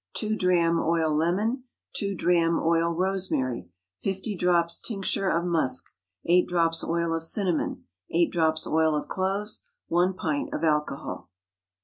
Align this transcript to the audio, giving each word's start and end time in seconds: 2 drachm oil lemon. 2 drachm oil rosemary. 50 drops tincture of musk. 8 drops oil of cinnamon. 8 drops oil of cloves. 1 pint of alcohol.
2 0.15 0.35
drachm 0.35 0.79
oil 0.79 1.15
lemon. 1.15 1.63
2 1.93 2.15
drachm 2.15 2.57
oil 2.59 2.89
rosemary. 2.91 3.69
50 3.99 4.35
drops 4.35 4.81
tincture 4.81 5.29
of 5.29 5.45
musk. 5.45 5.93
8 6.25 6.47
drops 6.47 6.83
oil 6.83 7.13
of 7.13 7.21
cinnamon. 7.21 7.85
8 8.09 8.31
drops 8.31 8.65
oil 8.65 8.95
of 8.95 9.07
cloves. 9.07 9.61
1 9.89 10.15
pint 10.15 10.51
of 10.55 10.63
alcohol. 10.63 11.29